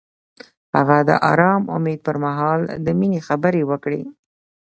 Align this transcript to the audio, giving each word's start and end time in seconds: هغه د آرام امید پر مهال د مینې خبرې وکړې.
هغه 0.75 0.97
د 1.09 1.11
آرام 1.31 1.61
امید 1.75 1.99
پر 2.05 2.15
مهال 2.23 2.61
د 2.85 2.87
مینې 2.99 3.19
خبرې 3.27 3.61
وکړې. 3.69 4.01